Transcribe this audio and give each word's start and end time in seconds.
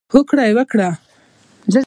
هوکړه 0.13 0.43
یې 0.47 0.53
وکړه. 0.57 0.89